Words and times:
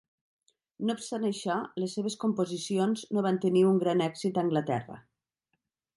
No 0.89 0.95
obstant 0.99 1.27
això, 1.27 1.57
les 1.83 1.93
seves 1.99 2.17
composicions 2.25 3.03
no 3.19 3.27
van 3.29 3.41
tenir 3.47 3.63
un 3.75 3.79
gran 3.85 4.03
èxit 4.11 4.41
a 4.41 4.45
Anglaterra. 4.49 4.99